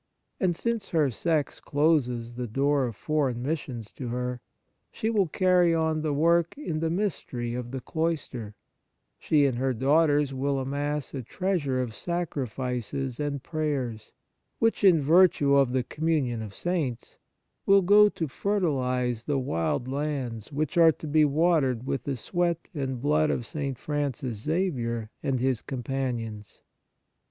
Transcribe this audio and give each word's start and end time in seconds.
And 0.39 0.55
since 0.55 0.89
her 0.89 1.11
sex 1.11 1.59
closes 1.59 2.33
the 2.33 2.47
door 2.47 2.87
of 2.87 2.95
foreign 2.95 3.43
mis 3.43 3.59
sions 3.59 3.91
to 3.93 4.07
her, 4.07 4.41
she 4.91 5.11
will 5.11 5.27
carry 5.27 5.75
on 5.75 6.01
the 6.01 6.11
work 6.11 6.57
in 6.57 6.79
the 6.79 6.89
mystery 6.89 7.53
of 7.53 7.69
the 7.69 7.81
cloister; 7.81 8.55
she 9.19 9.45
and 9.45 9.59
her 9.59 9.75
daughters 9.75 10.33
will 10.33 10.57
amass 10.57 11.13
a 11.13 11.21
treasure 11.21 11.79
of 11.79 11.93
sacrifices 11.93 13.19
and 13.19 13.43
prayers, 13.43 14.11
which, 14.57 14.83
in 14.83 15.03
virtue 15.03 15.53
of 15.55 15.71
the 15.71 15.83
communion 15.83 16.41
of 16.41 16.55
Saints, 16.55 17.19
will 17.67 17.83
go 17.83 18.09
to 18.09 18.27
fertilize 18.27 19.25
the 19.25 19.37
wild 19.37 19.87
lands 19.87 20.51
which 20.51 20.77
are 20.77 20.91
to 20.93 21.05
be 21.05 21.25
watered 21.25 21.85
with 21.85 22.07
138 22.07 22.07
The 22.09 22.17
Fruits 22.17 22.27
of 22.29 22.33
Piety 22.33 22.61
the 22.71 22.73
sweat 22.73 22.83
and 22.83 23.01
blood 23.03 23.29
of 23.29 23.45
St. 23.45 23.77
Francis 23.77 24.37
Xavier 24.41 25.11
and 25.21 25.39
his 25.39 25.61
companions. 25.61 26.61